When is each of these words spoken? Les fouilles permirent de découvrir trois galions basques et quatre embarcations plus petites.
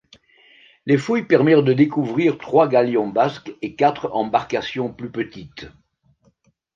Les 0.87 0.97
fouilles 0.97 1.25
permirent 1.27 1.61
de 1.61 1.73
découvrir 1.73 2.39
trois 2.39 2.67
galions 2.67 3.07
basques 3.07 3.53
et 3.61 3.75
quatre 3.75 4.09
embarcations 4.13 4.91
plus 4.91 5.11
petites. 5.11 5.67